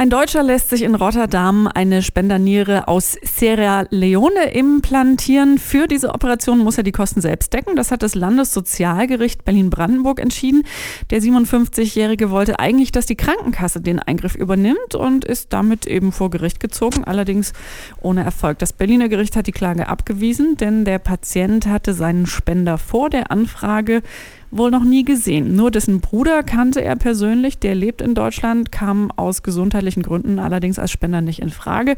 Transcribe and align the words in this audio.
Ein 0.00 0.10
Deutscher 0.10 0.44
lässt 0.44 0.70
sich 0.70 0.82
in 0.82 0.94
Rotterdam 0.94 1.66
eine 1.66 2.02
Spenderniere 2.02 2.86
aus 2.86 3.18
Sierra 3.20 3.84
Leone 3.90 4.52
implantieren. 4.52 5.58
Für 5.58 5.88
diese 5.88 6.14
Operation 6.14 6.60
muss 6.60 6.78
er 6.78 6.84
die 6.84 6.92
Kosten 6.92 7.20
selbst 7.20 7.52
decken. 7.52 7.74
Das 7.74 7.90
hat 7.90 8.04
das 8.04 8.14
Landessozialgericht 8.14 9.44
Berlin-Brandenburg 9.44 10.20
entschieden. 10.20 10.62
Der 11.10 11.20
57-Jährige 11.20 12.30
wollte 12.30 12.60
eigentlich, 12.60 12.92
dass 12.92 13.06
die 13.06 13.16
Krankenkasse 13.16 13.80
den 13.80 13.98
Eingriff 13.98 14.36
übernimmt 14.36 14.94
und 14.94 15.24
ist 15.24 15.52
damit 15.52 15.84
eben 15.88 16.12
vor 16.12 16.30
Gericht 16.30 16.60
gezogen, 16.60 17.02
allerdings 17.02 17.52
ohne 18.00 18.22
Erfolg. 18.22 18.60
Das 18.60 18.72
Berliner 18.72 19.08
Gericht 19.08 19.34
hat 19.34 19.48
die 19.48 19.52
Klage 19.52 19.88
abgewiesen, 19.88 20.56
denn 20.56 20.84
der 20.84 21.00
Patient 21.00 21.66
hatte 21.66 21.92
seinen 21.92 22.26
Spender 22.26 22.78
vor 22.78 23.10
der 23.10 23.32
Anfrage 23.32 24.02
wohl 24.50 24.70
noch 24.70 24.84
nie 24.84 25.04
gesehen. 25.04 25.56
Nur 25.56 25.70
dessen 25.70 26.00
Bruder 26.00 26.42
kannte 26.42 26.82
er 26.82 26.96
persönlich, 26.96 27.58
der 27.58 27.74
lebt 27.74 28.00
in 28.00 28.14
Deutschland, 28.14 28.72
kam 28.72 29.10
aus 29.16 29.42
gesundheitlichen 29.42 30.02
Gründen 30.02 30.38
allerdings 30.38 30.78
als 30.78 30.90
Spender 30.90 31.20
nicht 31.20 31.40
in 31.40 31.50
Frage. 31.50 31.96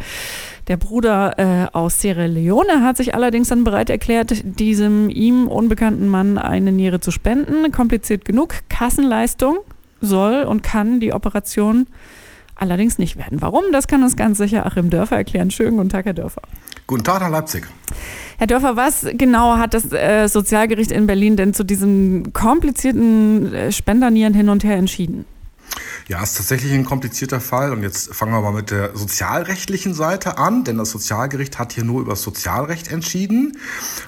Der 0.68 0.76
Bruder 0.76 1.38
äh, 1.38 1.66
aus 1.72 2.00
Sierra 2.00 2.26
Leone 2.26 2.82
hat 2.82 2.96
sich 2.96 3.14
allerdings 3.14 3.48
dann 3.48 3.64
bereit 3.64 3.90
erklärt, 3.90 4.42
diesem 4.44 5.10
ihm 5.10 5.48
unbekannten 5.48 6.08
Mann 6.08 6.38
eine 6.38 6.72
Niere 6.72 7.00
zu 7.00 7.10
spenden. 7.10 7.70
Kompliziert 7.72 8.24
genug. 8.24 8.54
Kassenleistung 8.68 9.58
soll 10.00 10.42
und 10.44 10.62
kann 10.62 11.00
die 11.00 11.12
Operation 11.12 11.86
allerdings 12.60 12.98
nicht 12.98 13.16
werden. 13.16 13.40
Warum? 13.40 13.64
Das 13.72 13.88
kann 13.88 14.02
uns 14.02 14.16
ganz 14.16 14.38
sicher 14.38 14.66
Achim 14.66 14.90
Dörfer 14.90 15.16
erklären. 15.16 15.50
Schönen 15.50 15.76
guten 15.76 15.88
Tag, 15.88 16.04
Herr 16.04 16.14
Dörfer. 16.14 16.42
Guten 16.86 17.04
Tag 17.04 17.20
nach 17.20 17.30
Leipzig. 17.30 17.66
Herr 18.38 18.46
Dörfer, 18.46 18.76
was 18.76 19.06
genau 19.12 19.56
hat 19.56 19.74
das 19.74 19.92
äh, 19.92 20.28
Sozialgericht 20.28 20.92
in 20.92 21.06
Berlin 21.06 21.36
denn 21.36 21.54
zu 21.54 21.64
diesem 21.64 22.32
komplizierten 22.32 23.52
äh, 23.52 23.72
Spendernieren 23.72 24.34
hin 24.34 24.48
und 24.48 24.64
her 24.64 24.76
entschieden? 24.76 25.24
Ja, 26.08 26.22
ist 26.22 26.36
tatsächlich 26.36 26.72
ein 26.72 26.84
komplizierter 26.84 27.40
Fall. 27.40 27.72
Und 27.72 27.82
jetzt 27.82 28.12
fangen 28.14 28.32
wir 28.32 28.40
mal 28.40 28.52
mit 28.52 28.70
der 28.70 28.96
sozialrechtlichen 28.96 29.94
Seite 29.94 30.38
an, 30.38 30.64
denn 30.64 30.76
das 30.76 30.90
Sozialgericht 30.90 31.58
hat 31.58 31.72
hier 31.72 31.84
nur 31.84 32.00
über 32.00 32.12
das 32.12 32.22
Sozialrecht 32.22 32.88
entschieden. 32.88 33.56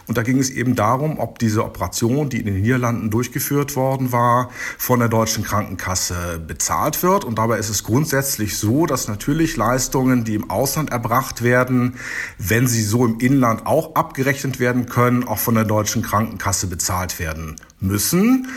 Und 0.09 0.19
da 0.19 0.23
ging 0.23 0.39
es 0.39 0.51
eben 0.51 0.75
darum, 0.75 1.19
ob 1.19 1.39
diese 1.39 1.65
Operation, 1.65 2.29
die 2.29 2.41
in 2.41 2.47
den 2.47 2.61
Niederlanden 2.61 3.11
durchgeführt 3.11 3.77
worden 3.77 4.11
war, 4.11 4.51
von 4.79 4.99
der 4.99 5.09
deutschen 5.09 5.45
Krankenkasse 5.45 6.41
bezahlt 6.45 7.03
wird. 7.03 7.25
Und 7.25 7.39
dabei 7.39 7.59
ist 7.59 7.69
es 7.69 7.85
grundsätzlich 7.85 8.59
so, 8.59 8.87
dass 8.87 9.07
natürlich 9.07 9.57
Leistungen, 9.57 10.25
die 10.25 10.35
im 10.35 10.51
Ausland 10.51 10.91
erbracht 10.91 11.43
werden, 11.43 11.95
wenn 12.39 12.67
sie 12.67 12.83
so 12.83 13.07
im 13.07 13.21
Inland 13.21 13.67
auch 13.67 13.95
abgerechnet 13.95 14.59
werden 14.59 14.87
können, 14.87 15.23
auch 15.23 15.39
von 15.39 15.55
der 15.55 15.65
deutschen 15.65 16.03
Krankenkasse 16.03 16.67
bezahlt 16.67 17.21
werden 17.21 17.57
müssen. 17.79 18.49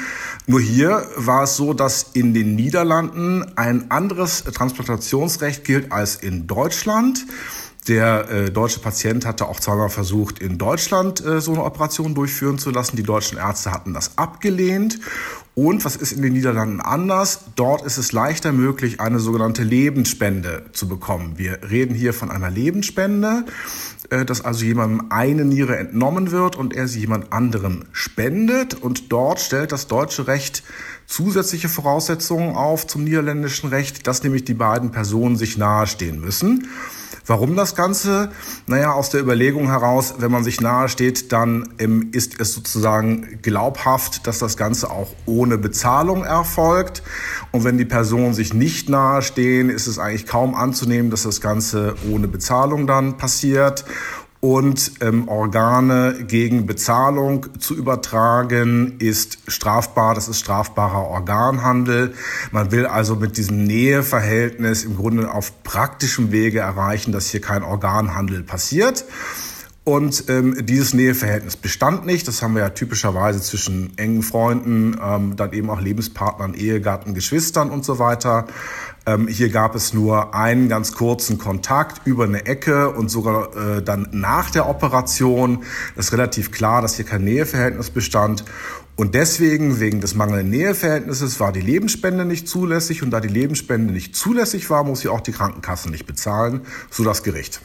Nur 0.47 0.61
hier 0.61 1.07
war 1.15 1.43
es 1.43 1.55
so, 1.55 1.73
dass 1.73 2.11
in 2.13 2.35
den 2.35 2.55
Niederlanden 2.55 3.57
ein 3.57 3.89
anderes 3.89 4.43
Transplantationsrecht 4.43 5.63
gilt 5.63 5.91
als 5.91 6.17
in 6.17 6.45
Deutschland. 6.45 7.25
Der 7.88 8.30
äh, 8.31 8.52
deutsche 8.52 8.80
Patient 8.80 9.28
hatte 9.28 9.47
auch 9.47 9.59
zweimal 9.59 9.89
versucht, 9.89 10.39
in 10.39 10.58
Deutschland 10.58 11.23
äh, 11.23 11.39
so 11.39 11.53
eine 11.53 11.64
Operation 11.64 12.16
durchführen 12.16 12.58
zu 12.58 12.72
lassen. 12.72 12.95
Die 12.95 13.03
deutschen 13.03 13.38
Ärzte 13.38 13.72
hatten 13.72 13.94
das 13.94 14.17
abgelehnt. 14.17 15.00
Und 15.53 15.86
was 15.86 15.95
ist 15.95 16.11
in 16.11 16.23
den 16.23 16.33
Niederlanden 16.33 16.81
anders? 16.81 17.42
Dort 17.55 17.86
ist 17.86 17.97
es 17.97 18.11
leichter 18.11 18.52
möglich, 18.53 19.00
eine 19.00 19.19
sogenannte 19.19 19.64
Lebensspende 19.64 20.66
zu 20.73 20.88
bekommen. 20.88 21.33
Wir 21.38 21.59
reden 21.69 21.94
hier 21.94 22.14
von 22.14 22.31
einer 22.31 22.50
Lebensspende, 22.50 23.45
äh, 24.09 24.25
dass 24.25 24.44
also 24.44 24.66
jemandem 24.66 25.11
eine 25.11 25.45
Niere 25.45 25.77
entnommen 25.77 26.31
wird 26.31 26.55
und 26.55 26.73
er 26.73 26.88
sie 26.88 27.02
jemand 27.02 27.33
anderem 27.33 27.86
spendet. 27.92 28.73
Und 28.73 29.11
dort 29.11 29.39
stellt 29.39 29.72
das 29.72 29.86
deutsche 29.86 30.25
Recht 30.25 30.64
zusätzliche 31.05 31.70
Voraussetzungen 31.70 32.55
auf 32.55 32.88
zum 32.88 33.03
niederländischen 33.03 33.70
Recht, 33.70 34.08
dass 34.08 34.23
nämlich 34.23 34.44
die 34.44 34.55
beiden 34.55 34.89
Personen 34.89 35.36
sich 35.36 35.55
nahestehen 35.55 36.20
müssen. 36.20 36.67
Warum 37.27 37.55
das 37.55 37.75
Ganze? 37.75 38.30
Naja, 38.67 38.91
aus 38.91 39.09
der 39.09 39.21
Überlegung 39.21 39.67
heraus, 39.67 40.15
wenn 40.19 40.31
man 40.31 40.43
sich 40.43 40.61
nahe 40.61 40.89
steht, 40.89 41.31
dann 41.31 41.73
ähm, 41.80 42.09
ist 42.11 42.39
es 42.39 42.53
sozusagen 42.53 43.39
glaubhaft, 43.41 44.27
dass 44.27 44.37
das 44.37 44.58
Ganze 44.58 44.91
auch 44.91 45.09
ohne 45.25 45.58
Bezahlung 45.58 46.23
erfolgt. 46.23 47.02
Und 47.52 47.64
wenn 47.64 47.80
die 47.80 47.85
Personen 47.85 48.35
sich 48.35 48.53
nicht 48.53 48.89
nahe 48.89 49.23
stehen, 49.23 49.71
ist 49.71 49.87
es 49.87 49.97
eigentlich 49.97 50.27
kaum 50.27 50.53
anzunehmen, 50.53 51.09
dass 51.09 51.23
das 51.23 51.41
Ganze 51.41 51.95
ohne 52.11 52.27
Bezahlung 52.27 52.85
dann 52.85 53.17
passiert 53.17 53.85
und 54.39 54.91
ähm, 55.01 55.27
Organe 55.27 56.25
gegen 56.27 56.65
Bezahlung 56.67 57.47
zu 57.59 57.75
übertragen, 57.75 58.95
ist 58.99 59.39
strafbar. 59.47 60.13
Das 60.13 60.27
ist 60.27 60.39
strafbarer 60.39 61.07
Organhandel. 61.07 62.13
Man 62.51 62.71
will 62.71 62.85
also 62.85 63.15
mit 63.15 63.37
diesem 63.37 63.63
Näheverhältnis 63.63 64.83
im 64.83 64.97
Grunde 64.97 65.31
auf 65.31 65.63
praktischem 65.63 66.31
Wege 66.31 66.59
erreichen, 66.59 67.11
dass 67.11 67.29
hier 67.29 67.41
kein 67.41 67.63
Organhandel 67.63 68.43
passiert. 68.43 69.05
Und 69.85 70.29
ähm, 70.29 70.65
dieses 70.65 70.95
Näheverhältnis 70.95 71.57
bestand 71.57 72.07
nicht. 72.07 72.27
Das 72.27 72.41
haben 72.41 72.55
wir 72.55 72.63
ja 72.63 72.69
typischerweise 72.69 73.39
zwischen 73.39 73.95
engen 73.99 74.23
Freunden, 74.23 74.99
ähm, 74.99 75.35
dann 75.35 75.53
eben 75.53 75.69
auch 75.69 75.79
Lebenspartnern, 75.79 76.55
Ehegatten, 76.55 77.13
Geschwistern 77.13 77.69
und 77.69 77.85
so 77.85 77.99
weiter. 77.99 78.47
Ähm, 79.08 79.27
hier 79.27 79.49
gab 79.49 79.76
es 79.76 79.93
nur 79.93 80.33
einen 80.33 80.67
ganz 80.67 80.93
kurzen 80.93 81.38
Kontakt 81.38 82.05
über 82.08 82.23
eine 82.23 82.45
Ecke 82.45 82.89
und 82.89 83.10
sogar 83.10 83.55
äh, 83.55 83.83
dann 83.83 84.08
nach 84.11 84.49
der 84.49 84.67
Operation 84.67 85.64
ist 85.95 86.11
relativ 86.11 86.52
klar, 86.52 86.82
dass 86.82 86.95
hier 86.95 87.05
kein 87.05 87.23
Näheverhältnis 87.23 87.92
bestand. 87.92 88.44
Und 88.95 89.14
deswegen, 89.14 89.80
wegen 89.80 90.02
des 90.02 90.15
mangelnden 90.15 90.49
Näheverhältnisses, 90.49 91.39
war 91.39 91.52
die 91.52 91.61
Lebensspende 91.61 92.26
nicht 92.26 92.48
zulässig. 92.48 93.04
Und 93.04 93.11
da 93.11 93.20
die 93.20 93.27
Lebensspende 93.27 93.94
nicht 93.94 94.15
zulässig 94.15 94.70
war, 94.70 94.83
muss 94.83 95.02
sie 95.02 95.10
auch 95.10 95.21
die 95.21 95.33
Krankenkasse 95.33 95.92
nicht 95.92 96.05
bezahlen, 96.05 96.61
so 96.89 97.04
das 97.04 97.21
Gericht. 97.21 97.61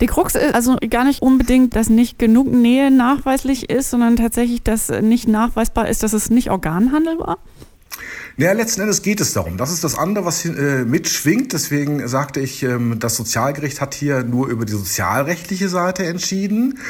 Die 0.00 0.06
Krux 0.06 0.34
ist 0.34 0.54
also 0.54 0.76
gar 0.90 1.04
nicht 1.04 1.22
unbedingt, 1.22 1.76
dass 1.76 1.88
nicht 1.88 2.18
genug 2.18 2.50
Nähe 2.50 2.90
nachweislich 2.90 3.70
ist, 3.70 3.90
sondern 3.90 4.16
tatsächlich, 4.16 4.62
dass 4.62 4.88
nicht 4.88 5.28
nachweisbar 5.28 5.88
ist, 5.88 6.02
dass 6.02 6.12
es 6.12 6.30
nicht 6.30 6.50
Organhandel 6.50 7.18
war? 7.18 7.38
Naja, 8.36 8.52
letzten 8.52 8.80
Endes 8.80 9.02
geht 9.02 9.20
es 9.20 9.32
darum. 9.32 9.56
Das 9.56 9.70
ist 9.70 9.84
das 9.84 9.96
andere, 9.96 10.24
was 10.24 10.44
äh, 10.44 10.84
mitschwingt. 10.84 11.52
Deswegen 11.52 12.08
sagte 12.08 12.40
ich, 12.40 12.64
ähm, 12.64 12.98
das 12.98 13.14
Sozialgericht 13.14 13.80
hat 13.80 13.94
hier 13.94 14.24
nur 14.24 14.48
über 14.48 14.64
die 14.64 14.72
sozialrechtliche 14.72 15.68
Seite 15.68 16.04
entschieden. 16.04 16.80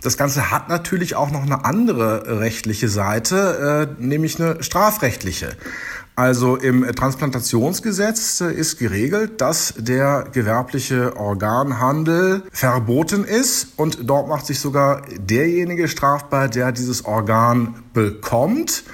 Das 0.00 0.16
Ganze 0.16 0.50
hat 0.50 0.70
natürlich 0.70 1.14
auch 1.14 1.30
noch 1.30 1.42
eine 1.42 1.66
andere 1.66 2.40
rechtliche 2.40 2.88
Seite, 2.88 3.96
äh, 3.98 4.02
nämlich 4.02 4.40
eine 4.40 4.62
strafrechtliche. 4.62 5.56
Also 6.16 6.56
im 6.56 6.86
Transplantationsgesetz 6.86 8.40
äh, 8.40 8.52
ist 8.54 8.78
geregelt, 8.78 9.42
dass 9.42 9.74
der 9.76 10.24
gewerbliche 10.32 11.16
Organhandel 11.18 12.44
verboten 12.50 13.24
ist 13.24 13.72
und 13.76 13.98
dort 14.04 14.28
macht 14.28 14.46
sich 14.46 14.58
sogar 14.58 15.02
derjenige 15.18 15.86
strafbar, 15.88 16.48
der 16.48 16.72
dieses 16.72 17.04
Organ 17.04 17.74
bekommt. 17.92 18.84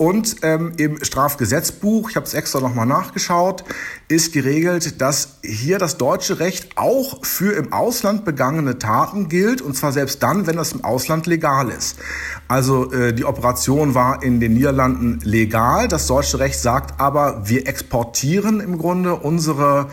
Und 0.00 0.36
ähm, 0.40 0.72
im 0.78 1.04
Strafgesetzbuch, 1.04 2.08
ich 2.08 2.16
habe 2.16 2.24
es 2.24 2.32
extra 2.32 2.58
nochmal 2.58 2.86
nachgeschaut, 2.86 3.64
ist 4.08 4.32
geregelt, 4.32 4.98
dass 5.02 5.40
hier 5.44 5.78
das 5.78 5.98
deutsche 5.98 6.40
Recht 6.40 6.78
auch 6.78 7.22
für 7.22 7.52
im 7.52 7.74
Ausland 7.74 8.24
begangene 8.24 8.78
Taten 8.78 9.28
gilt, 9.28 9.60
und 9.60 9.76
zwar 9.76 9.92
selbst 9.92 10.22
dann, 10.22 10.46
wenn 10.46 10.56
das 10.56 10.72
im 10.72 10.84
Ausland 10.84 11.26
legal 11.26 11.68
ist. 11.68 11.98
Also 12.48 12.90
äh, 12.92 13.12
die 13.12 13.26
Operation 13.26 13.94
war 13.94 14.22
in 14.22 14.40
den 14.40 14.54
Niederlanden 14.54 15.20
legal. 15.22 15.86
Das 15.86 16.06
deutsche 16.06 16.38
Recht 16.38 16.58
sagt 16.58 16.98
aber, 16.98 17.42
wir 17.46 17.68
exportieren 17.68 18.60
im 18.60 18.78
Grunde 18.78 19.16
unsere 19.16 19.88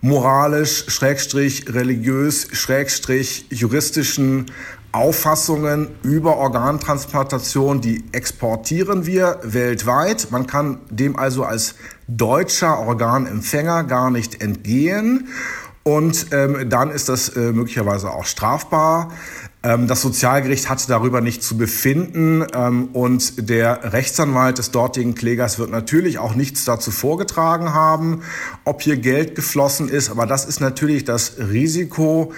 moralisch, 0.00 0.86
schrägstrich 0.88 1.72
religiös, 1.72 2.48
schrägstrich 2.50 3.46
juristischen 3.50 4.46
Auffassungen 4.94 5.88
über 6.04 6.36
Organtransplantation, 6.36 7.80
die 7.80 8.04
exportieren 8.12 9.06
wir 9.06 9.40
weltweit. 9.42 10.28
Man 10.30 10.46
kann 10.46 10.78
dem 10.88 11.16
also 11.18 11.42
als 11.42 11.74
deutscher 12.06 12.78
Organempfänger 12.78 13.82
gar 13.84 14.12
nicht 14.12 14.40
entgehen. 14.40 15.28
Und 15.82 16.28
ähm, 16.32 16.70
dann 16.70 16.90
ist 16.90 17.08
das 17.08 17.28
äh, 17.30 17.52
möglicherweise 17.52 18.10
auch 18.10 18.24
strafbar. 18.24 19.10
Ähm, 19.64 19.88
das 19.88 20.02
Sozialgericht 20.02 20.68
hatte 20.68 20.86
darüber 20.86 21.22
nicht 21.22 21.42
zu 21.42 21.56
befinden 21.56 22.44
ähm, 22.54 22.90
und 22.92 23.48
der 23.48 23.94
Rechtsanwalt 23.94 24.58
des 24.58 24.70
dortigen 24.70 25.14
Klägers 25.14 25.58
wird 25.58 25.70
natürlich 25.70 26.18
auch 26.18 26.34
nichts 26.34 26.66
dazu 26.66 26.90
vorgetragen 26.90 27.72
haben, 27.72 28.20
ob 28.64 28.82
hier 28.82 28.98
Geld 28.98 29.34
geflossen 29.34 29.88
ist. 29.88 30.10
Aber 30.10 30.26
das 30.26 30.44
ist 30.44 30.60
natürlich 30.60 31.04
das 31.04 31.38
Risiko, 31.38 32.34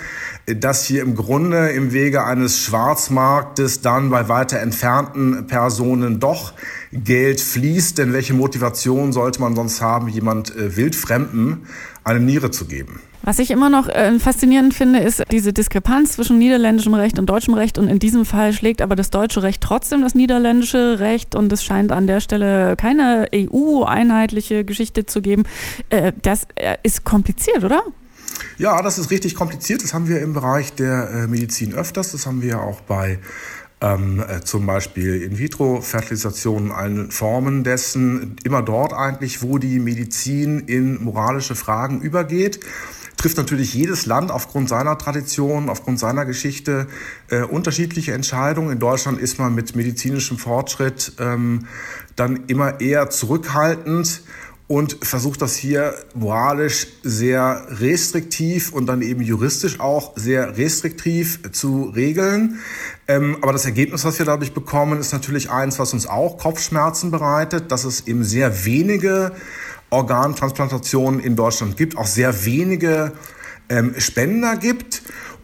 dass 0.46 0.84
hier 0.84 1.02
im 1.02 1.16
Grunde 1.16 1.70
im 1.70 1.92
Wege 1.92 2.24
eines 2.24 2.60
Schwarzmarktes 2.60 3.80
dann 3.80 4.08
bei 4.10 4.28
weiter 4.28 4.60
entfernten 4.60 5.48
Personen 5.48 6.20
doch 6.20 6.52
Geld 6.92 7.40
fließt. 7.40 7.98
Denn 7.98 8.12
welche 8.12 8.34
Motivation 8.34 9.12
sollte 9.12 9.40
man 9.40 9.56
sonst 9.56 9.82
haben, 9.82 10.06
jemand 10.06 10.54
äh, 10.54 10.76
Wildfremden 10.76 11.66
eine 12.04 12.20
Niere 12.20 12.52
zu 12.52 12.66
geben? 12.66 13.00
Was 13.26 13.40
ich 13.40 13.50
immer 13.50 13.70
noch 13.70 13.88
äh, 13.88 14.16
faszinierend 14.20 14.72
finde, 14.72 15.00
ist 15.00 15.20
diese 15.32 15.52
Diskrepanz 15.52 16.12
zwischen 16.12 16.38
niederländischem 16.38 16.94
Recht 16.94 17.18
und 17.18 17.26
deutschem 17.26 17.54
Recht. 17.54 17.76
Und 17.76 17.88
in 17.88 17.98
diesem 17.98 18.24
Fall 18.24 18.52
schlägt 18.52 18.80
aber 18.80 18.94
das 18.94 19.10
deutsche 19.10 19.42
Recht 19.42 19.60
trotzdem 19.60 20.02
das 20.02 20.14
niederländische 20.14 21.00
Recht. 21.00 21.34
Und 21.34 21.52
es 21.52 21.64
scheint 21.64 21.90
an 21.90 22.06
der 22.06 22.20
Stelle 22.20 22.76
keine 22.76 23.26
EU-einheitliche 23.34 24.64
Geschichte 24.64 25.06
zu 25.06 25.22
geben. 25.22 25.42
Äh, 25.90 26.12
das 26.22 26.46
äh, 26.54 26.76
ist 26.84 27.02
kompliziert, 27.02 27.64
oder? 27.64 27.82
Ja, 28.58 28.80
das 28.80 28.96
ist 28.96 29.10
richtig 29.10 29.34
kompliziert. 29.34 29.82
Das 29.82 29.92
haben 29.92 30.08
wir 30.08 30.20
im 30.20 30.32
Bereich 30.32 30.74
der 30.74 31.10
äh, 31.10 31.26
Medizin 31.26 31.74
öfters. 31.74 32.12
Das 32.12 32.26
haben 32.26 32.42
wir 32.42 32.50
ja 32.50 32.60
auch 32.60 32.80
bei 32.82 33.18
ähm, 33.80 34.22
äh, 34.26 34.42
zum 34.42 34.66
Beispiel 34.66 35.20
In-vitro-Fertilisation, 35.22 36.70
allen 36.70 37.10
Formen 37.10 37.64
dessen, 37.64 38.36
immer 38.44 38.62
dort 38.62 38.92
eigentlich, 38.92 39.42
wo 39.42 39.58
die 39.58 39.80
Medizin 39.80 40.60
in 40.60 41.02
moralische 41.02 41.56
Fragen 41.56 42.00
übergeht 42.02 42.60
trifft 43.26 43.38
natürlich 43.38 43.74
jedes 43.74 44.06
Land 44.06 44.30
aufgrund 44.30 44.68
seiner 44.68 44.98
Tradition, 44.98 45.68
aufgrund 45.68 45.98
seiner 45.98 46.24
Geschichte 46.24 46.86
äh, 47.28 47.42
unterschiedliche 47.42 48.12
Entscheidungen. 48.12 48.70
In 48.70 48.78
Deutschland 48.78 49.18
ist 49.18 49.40
man 49.40 49.52
mit 49.52 49.74
medizinischem 49.74 50.38
Fortschritt 50.38 51.10
ähm, 51.18 51.66
dann 52.14 52.44
immer 52.46 52.80
eher 52.80 53.10
zurückhaltend 53.10 54.22
und 54.68 54.98
versucht 55.02 55.42
das 55.42 55.56
hier 55.56 55.96
moralisch 56.14 56.86
sehr 57.02 57.66
restriktiv 57.80 58.72
und 58.72 58.86
dann 58.86 59.02
eben 59.02 59.22
juristisch 59.22 59.80
auch 59.80 60.12
sehr 60.14 60.56
restriktiv 60.56 61.40
zu 61.50 61.90
regeln. 61.96 62.60
Ähm, 63.08 63.38
aber 63.42 63.52
das 63.52 63.64
Ergebnis, 63.64 64.04
was 64.04 64.20
wir 64.20 64.26
dadurch 64.26 64.52
bekommen, 64.52 65.00
ist 65.00 65.12
natürlich 65.12 65.50
eins, 65.50 65.80
was 65.80 65.92
uns 65.92 66.06
auch 66.06 66.38
Kopfschmerzen 66.38 67.10
bereitet, 67.10 67.72
dass 67.72 67.82
es 67.82 68.06
eben 68.06 68.22
sehr 68.22 68.64
wenige 68.64 69.32
Organtransplantationen 69.90 71.20
in 71.20 71.36
Deutschland 71.36 71.76
gibt, 71.76 71.96
auch 71.96 72.06
sehr 72.06 72.44
wenige 72.44 73.12
ähm, 73.68 73.94
Spender 73.98 74.56
gibt. 74.56 75.02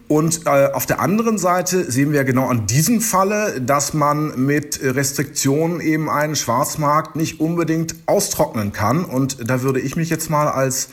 Und 0.08 0.46
äh, 0.46 0.68
auf 0.72 0.84
der 0.84 1.00
anderen 1.00 1.38
Seite 1.38 1.90
sehen 1.90 2.12
wir 2.12 2.24
genau 2.24 2.46
an 2.48 2.66
diesem 2.66 3.00
Falle, 3.00 3.60
dass 3.60 3.94
man 3.94 4.44
mit 4.44 4.78
Restriktionen 4.82 5.80
eben 5.80 6.10
einen 6.10 6.36
Schwarzmarkt 6.36 7.16
nicht 7.16 7.40
unbedingt 7.40 7.94
austrocknen 8.04 8.72
kann. 8.72 9.06
Und 9.06 9.48
da 9.48 9.62
würde 9.62 9.80
ich 9.80 9.96
mich 9.96 10.10
jetzt 10.10 10.28
mal 10.28 10.48
als 10.48 10.90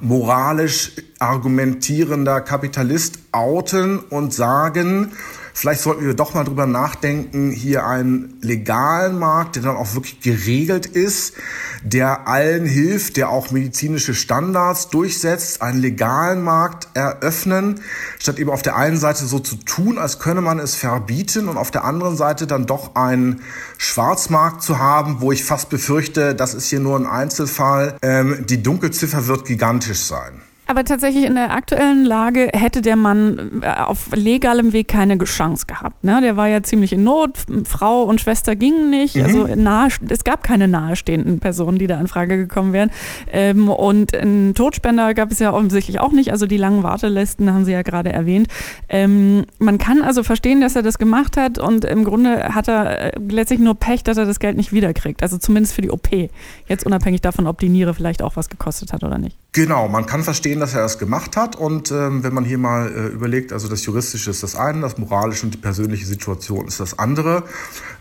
moralisch 0.00 0.92
argumentierender 1.18 2.40
Kapitalist 2.40 3.20
outen 3.32 4.00
und 4.00 4.34
sagen, 4.34 5.12
Vielleicht 5.58 5.80
sollten 5.80 6.06
wir 6.06 6.14
doch 6.14 6.34
mal 6.34 6.44
drüber 6.44 6.66
nachdenken, 6.66 7.50
hier 7.50 7.84
einen 7.84 8.38
legalen 8.42 9.18
Markt, 9.18 9.56
der 9.56 9.64
dann 9.64 9.74
auch 9.74 9.92
wirklich 9.94 10.20
geregelt 10.20 10.86
ist, 10.86 11.32
der 11.82 12.28
allen 12.28 12.64
hilft, 12.64 13.16
der 13.16 13.30
auch 13.30 13.50
medizinische 13.50 14.14
Standards 14.14 14.88
durchsetzt, 14.88 15.60
einen 15.60 15.80
legalen 15.80 16.42
Markt 16.42 16.86
eröffnen, 16.94 17.80
statt 18.20 18.38
eben 18.38 18.50
auf 18.50 18.62
der 18.62 18.76
einen 18.76 18.98
Seite 18.98 19.26
so 19.26 19.40
zu 19.40 19.56
tun, 19.56 19.98
als 19.98 20.20
könne 20.20 20.42
man 20.42 20.60
es 20.60 20.76
verbieten 20.76 21.48
und 21.48 21.56
auf 21.56 21.72
der 21.72 21.82
anderen 21.82 22.16
Seite 22.16 22.46
dann 22.46 22.66
doch 22.66 22.94
einen 22.94 23.40
Schwarzmarkt 23.78 24.62
zu 24.62 24.78
haben, 24.78 25.20
wo 25.20 25.32
ich 25.32 25.42
fast 25.42 25.70
befürchte, 25.70 26.36
das 26.36 26.54
ist 26.54 26.68
hier 26.68 26.78
nur 26.78 26.96
ein 26.96 27.06
Einzelfall. 27.06 27.96
Ähm, 28.02 28.46
die 28.48 28.62
Dunkelziffer 28.62 29.26
wird 29.26 29.44
gigantisch 29.44 30.04
sein. 30.04 30.40
Aber 30.70 30.84
tatsächlich 30.84 31.24
in 31.24 31.34
der 31.34 31.50
aktuellen 31.52 32.04
Lage 32.04 32.50
hätte 32.52 32.82
der 32.82 32.94
Mann 32.94 33.62
äh, 33.62 33.80
auf 33.80 34.14
legalem 34.14 34.74
Weg 34.74 34.88
keine 34.88 35.16
Chance 35.24 35.64
gehabt. 35.66 36.04
Ne? 36.04 36.20
Der 36.20 36.36
war 36.36 36.46
ja 36.46 36.62
ziemlich 36.62 36.92
in 36.92 37.04
Not. 37.04 37.38
Frau 37.64 38.02
und 38.02 38.20
Schwester 38.20 38.54
gingen 38.54 38.90
nicht. 38.90 39.16
Mhm. 39.16 39.22
Also 39.24 39.46
nahe, 39.56 39.88
es 40.10 40.24
gab 40.24 40.42
keine 40.42 40.68
nahestehenden 40.68 41.40
Personen, 41.40 41.78
die 41.78 41.86
da 41.86 41.98
in 41.98 42.06
Frage 42.06 42.36
gekommen 42.36 42.74
wären. 42.74 42.90
Ähm, 43.32 43.70
und 43.70 44.14
einen 44.14 44.54
Todspender 44.54 45.14
gab 45.14 45.30
es 45.30 45.38
ja 45.38 45.54
offensichtlich 45.54 46.00
auch 46.00 46.12
nicht. 46.12 46.32
Also 46.32 46.44
die 46.44 46.58
langen 46.58 46.82
Wartelisten 46.82 47.50
haben 47.50 47.64
Sie 47.64 47.72
ja 47.72 47.80
gerade 47.80 48.12
erwähnt. 48.12 48.48
Ähm, 48.90 49.46
man 49.58 49.78
kann 49.78 50.02
also 50.02 50.22
verstehen, 50.22 50.60
dass 50.60 50.76
er 50.76 50.82
das 50.82 50.98
gemacht 50.98 51.38
hat. 51.38 51.58
Und 51.58 51.86
im 51.86 52.04
Grunde 52.04 52.54
hat 52.54 52.68
er 52.68 53.14
äh, 53.14 53.18
letztlich 53.30 53.60
nur 53.60 53.74
Pech, 53.74 54.04
dass 54.04 54.18
er 54.18 54.26
das 54.26 54.38
Geld 54.38 54.58
nicht 54.58 54.74
wiederkriegt. 54.74 55.22
Also 55.22 55.38
zumindest 55.38 55.74
für 55.74 55.80
die 55.80 55.90
OP. 55.90 56.10
Jetzt 56.66 56.84
unabhängig 56.84 57.22
davon, 57.22 57.46
ob 57.46 57.58
die 57.58 57.70
Niere 57.70 57.94
vielleicht 57.94 58.20
auch 58.20 58.36
was 58.36 58.50
gekostet 58.50 58.92
hat 58.92 59.02
oder 59.02 59.16
nicht. 59.16 59.38
Genau, 59.58 59.88
man 59.88 60.06
kann 60.06 60.22
verstehen, 60.22 60.60
dass 60.60 60.74
er 60.74 60.82
das 60.82 61.00
gemacht 61.00 61.36
hat. 61.36 61.56
Und 61.56 61.90
ähm, 61.90 62.22
wenn 62.22 62.32
man 62.32 62.44
hier 62.44 62.58
mal 62.58 62.92
äh, 62.92 63.06
überlegt, 63.08 63.52
also 63.52 63.66
das 63.66 63.84
Juristische 63.84 64.30
ist 64.30 64.44
das 64.44 64.54
eine, 64.54 64.82
das 64.82 64.98
Moralische 64.98 65.46
und 65.46 65.52
die 65.52 65.58
persönliche 65.58 66.06
Situation 66.06 66.68
ist 66.68 66.78
das 66.78 66.96
andere, 67.00 67.42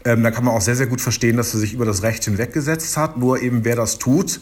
ähm, 0.05 0.21
dann 0.21 0.31
kann 0.31 0.45
man 0.45 0.53
auch 0.53 0.61
sehr, 0.61 0.75
sehr 0.75 0.85
gut 0.85 1.01
verstehen, 1.01 1.35
dass 1.35 1.55
er 1.55 1.59
sich 1.59 1.73
über 1.73 1.85
das 1.85 2.03
Recht 2.03 2.23
hinweggesetzt 2.25 2.95
hat. 2.95 3.17
Nur 3.17 3.41
eben 3.41 3.65
wer 3.65 3.75
das 3.75 3.97
tut, 3.97 4.39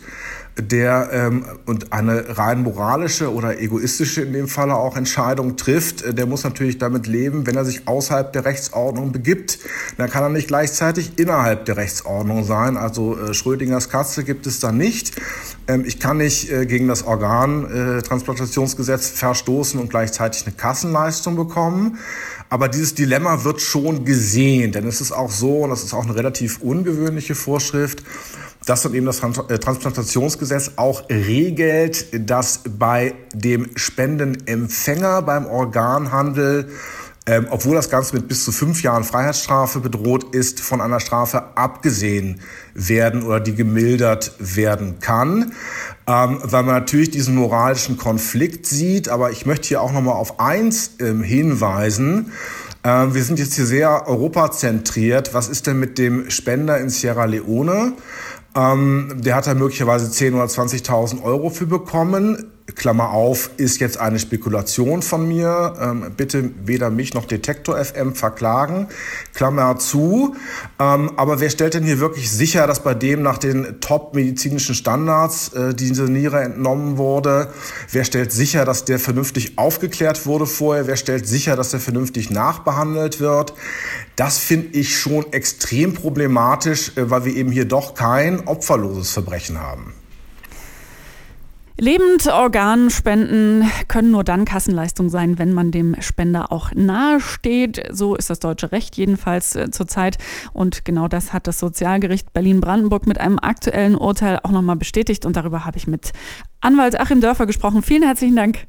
der 0.57 1.09
ähm, 1.13 1.45
und 1.65 1.93
eine 1.93 2.37
rein 2.37 2.63
moralische 2.63 3.33
oder 3.33 3.59
egoistische 3.59 4.21
in 4.21 4.33
dem 4.33 4.47
Falle 4.47 4.75
auch 4.75 4.95
Entscheidung 4.95 5.57
trifft, 5.57 6.01
äh, 6.01 6.13
der 6.13 6.25
muss 6.25 6.43
natürlich 6.43 6.77
damit 6.77 7.07
leben, 7.07 7.47
wenn 7.47 7.55
er 7.55 7.65
sich 7.65 7.87
außerhalb 7.87 8.31
der 8.33 8.43
Rechtsordnung 8.45 9.11
begibt, 9.11 9.59
dann 9.97 10.09
kann 10.09 10.23
er 10.23 10.29
nicht 10.29 10.47
gleichzeitig 10.47 11.17
innerhalb 11.17 11.65
der 11.65 11.77
Rechtsordnung 11.77 12.43
sein. 12.43 12.77
Also 12.77 13.17
äh, 13.17 13.33
Schrödingers 13.33 13.89
Katze 13.89 14.23
gibt 14.23 14.47
es 14.47 14.59
da 14.59 14.71
nicht. 14.71 15.13
Ähm, 15.67 15.83
ich 15.85 15.99
kann 15.99 16.17
nicht 16.17 16.51
äh, 16.51 16.65
gegen 16.65 16.87
das 16.87 17.05
Organtransplantationsgesetz 17.05 19.09
verstoßen 19.09 19.79
und 19.79 19.89
gleichzeitig 19.89 20.45
eine 20.45 20.55
Kassenleistung 20.55 21.35
bekommen. 21.35 21.97
Aber 22.49 22.67
dieses 22.67 22.93
Dilemma 22.93 23.43
wird 23.43 23.61
schon 23.61 24.05
gesehen, 24.05 24.71
denn 24.71 24.87
es 24.87 25.01
ist 25.01 25.11
auch 25.11 25.31
so, 25.31 25.63
und 25.63 25.71
das 25.71 25.83
ist 25.83 25.93
auch 25.93 26.05
eine 26.05 26.15
relativ 26.15 26.61
ungewöhnliche 26.61 27.33
Vorschrift, 27.33 28.03
dass 28.65 28.83
dann 28.83 28.93
eben 28.93 29.05
das 29.05 29.21
äh, 29.21 29.59
Transplantationsgesetz 29.59 30.73
auch 30.75 31.09
regelt, 31.09 32.29
dass 32.29 32.61
bei 32.77 33.15
dem 33.33 33.69
Spendenempfänger 33.75 35.23
beim 35.23 35.47
Organhandel 35.47 36.69
ähm, 37.27 37.47
obwohl 37.49 37.75
das 37.75 37.89
Ganze 37.89 38.15
mit 38.15 38.27
bis 38.27 38.45
zu 38.45 38.51
fünf 38.51 38.83
Jahren 38.83 39.03
Freiheitsstrafe 39.03 39.79
bedroht 39.79 40.35
ist, 40.35 40.59
von 40.59 40.79
einer 40.79 40.99
Strafe 40.99 41.57
abgesehen 41.57 42.39
werden 42.75 43.23
oder 43.23 43.39
die 43.39 43.55
gemildert 43.55 44.33
werden 44.37 44.99
kann, 44.99 45.53
ähm, 46.07 46.39
weil 46.43 46.63
man 46.63 46.75
natürlich 46.75 47.09
diesen 47.09 47.35
moralischen 47.35 47.97
Konflikt 47.97 48.67
sieht. 48.67 49.09
Aber 49.09 49.31
ich 49.31 49.45
möchte 49.45 49.69
hier 49.69 49.81
auch 49.81 49.91
noch 49.91 50.01
mal 50.01 50.11
auf 50.11 50.39
eins 50.39 50.91
ähm, 50.99 51.23
hinweisen. 51.23 52.31
Ähm, 52.83 53.15
wir 53.15 53.23
sind 53.23 53.39
jetzt 53.39 53.55
hier 53.55 53.65
sehr 53.65 54.07
europazentriert. 54.07 55.33
Was 55.33 55.49
ist 55.49 55.65
denn 55.65 55.79
mit 55.79 55.97
dem 55.97 56.29
Spender 56.29 56.77
in 56.77 56.89
Sierra 56.89 57.25
Leone? 57.25 57.93
Ähm, 58.55 59.13
der 59.15 59.35
hat 59.35 59.47
da 59.47 59.55
möglicherweise 59.55 60.05
10.000 60.05 60.35
oder 60.35 60.45
20.000 60.45 61.23
Euro 61.23 61.49
für 61.49 61.65
bekommen. 61.65 62.51
Klammer 62.73 63.11
auf, 63.11 63.51
ist 63.57 63.79
jetzt 63.79 63.99
eine 63.99 64.17
Spekulation 64.17 65.03
von 65.03 65.27
mir. 65.27 65.75
Ähm, 65.79 66.11
bitte 66.17 66.49
weder 66.65 66.89
mich 66.89 67.13
noch 67.13 67.25
Detektor 67.25 67.77
FM 67.77 68.15
verklagen. 68.15 68.87
Klammer 69.35 69.77
zu. 69.77 70.35
Ähm, 70.79 71.11
aber 71.15 71.39
wer 71.39 71.51
stellt 71.51 71.75
denn 71.75 71.83
hier 71.83 71.99
wirklich 71.99 72.31
sicher, 72.31 72.65
dass 72.65 72.81
bei 72.81 72.95
dem 72.95 73.21
nach 73.21 73.37
den 73.37 73.79
top-medizinischen 73.81 74.73
Standards 74.73 75.53
äh, 75.53 75.75
diese 75.75 76.05
Niere 76.05 76.41
entnommen 76.41 76.97
wurde? 76.97 77.49
Wer 77.91 78.03
stellt 78.03 78.31
sicher, 78.31 78.65
dass 78.65 78.83
der 78.83 78.97
vernünftig 78.97 79.59
aufgeklärt 79.59 80.25
wurde 80.25 80.47
vorher? 80.47 80.87
Wer 80.87 80.97
stellt 80.97 81.27
sicher, 81.27 81.55
dass 81.55 81.69
der 81.69 81.79
vernünftig 81.79 82.31
nachbehandelt 82.31 83.19
wird? 83.19 83.53
Das 84.15 84.39
finde 84.39 84.69
ich 84.77 84.97
schon 84.97 85.31
extrem 85.33 85.93
problematisch, 85.93 86.97
äh, 86.97 87.11
weil 87.11 87.25
wir 87.25 87.35
eben 87.35 87.51
hier 87.51 87.65
doch 87.65 87.93
kein 87.93 88.47
opferloses 88.47 89.11
Verbrechen 89.11 89.61
haben. 89.61 89.93
Lebend 91.77 92.25
Organspenden 92.27 93.69
können 93.89 94.11
nur 94.11 94.23
dann 94.23 94.45
Kassenleistung 94.45 95.09
sein, 95.09 95.37
wenn 95.37 95.51
man 95.51 95.71
dem 95.71 96.01
Spender 96.01 96.53
auch 96.53 96.71
nahe 96.73 97.19
steht. 97.19 97.83
So 97.91 98.15
ist 98.15 98.29
das 98.29 98.39
deutsche 98.39 98.71
Recht 98.71 98.95
jedenfalls 98.95 99.57
äh, 99.57 99.69
zurzeit. 99.71 100.17
Und 100.53 100.85
genau 100.85 101.09
das 101.09 101.33
hat 101.33 101.47
das 101.47 101.59
Sozialgericht 101.59 102.31
Berlin-Brandenburg 102.31 103.07
mit 103.07 103.19
einem 103.19 103.39
aktuellen 103.39 103.95
Urteil 103.95 104.39
auch 104.43 104.51
nochmal 104.51 104.77
bestätigt. 104.77 105.25
Und 105.25 105.35
darüber 105.35 105.65
habe 105.65 105.77
ich 105.77 105.85
mit 105.85 106.13
Anwalt 106.61 106.97
Achim 106.97 107.19
Dörfer 107.19 107.45
gesprochen. 107.45 107.83
Vielen 107.83 108.03
herzlichen 108.03 108.37
Dank. 108.37 108.67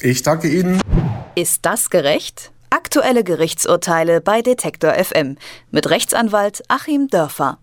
Ich 0.00 0.22
danke 0.24 0.48
Ihnen. 0.48 0.80
Ist 1.36 1.64
das 1.64 1.88
gerecht? 1.88 2.50
Aktuelle 2.70 3.22
Gerichtsurteile 3.22 4.20
bei 4.20 4.42
Detektor 4.42 4.94
FM 4.94 5.36
mit 5.70 5.88
Rechtsanwalt 5.88 6.64
Achim 6.66 7.06
Dörfer. 7.06 7.60